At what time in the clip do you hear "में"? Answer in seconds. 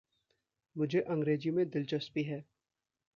1.51-1.69